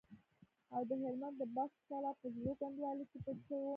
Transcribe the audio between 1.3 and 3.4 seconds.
د بست کلا په زړو کنډوالو کې پټ